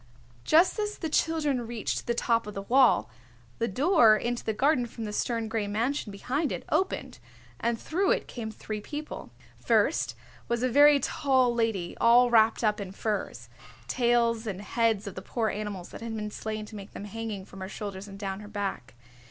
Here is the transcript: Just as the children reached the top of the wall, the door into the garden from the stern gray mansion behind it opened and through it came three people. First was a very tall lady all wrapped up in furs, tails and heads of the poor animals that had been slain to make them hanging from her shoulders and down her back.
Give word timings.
Just 0.45 0.79
as 0.79 0.97
the 0.97 1.09
children 1.11 1.67
reached 1.67 2.07
the 2.07 2.15
top 2.15 2.47
of 2.47 2.55
the 2.55 2.63
wall, 2.63 3.07
the 3.59 3.67
door 3.67 4.17
into 4.17 4.43
the 4.43 4.51
garden 4.51 4.87
from 4.87 5.03
the 5.03 5.13
stern 5.13 5.47
gray 5.47 5.67
mansion 5.67 6.11
behind 6.11 6.51
it 6.51 6.65
opened 6.69 7.19
and 7.59 7.79
through 7.79 8.09
it 8.09 8.27
came 8.27 8.49
three 8.49 8.81
people. 8.81 9.29
First 9.59 10.15
was 10.47 10.63
a 10.63 10.69
very 10.69 10.99
tall 10.99 11.53
lady 11.53 11.95
all 12.01 12.31
wrapped 12.31 12.63
up 12.63 12.81
in 12.81 12.91
furs, 12.91 13.47
tails 13.87 14.47
and 14.47 14.63
heads 14.63 15.05
of 15.05 15.13
the 15.13 15.21
poor 15.21 15.49
animals 15.49 15.89
that 15.89 16.01
had 16.01 16.15
been 16.15 16.31
slain 16.31 16.65
to 16.65 16.75
make 16.75 16.93
them 16.93 17.05
hanging 17.05 17.45
from 17.45 17.59
her 17.61 17.69
shoulders 17.69 18.07
and 18.07 18.17
down 18.17 18.39
her 18.39 18.47
back. 18.47 18.95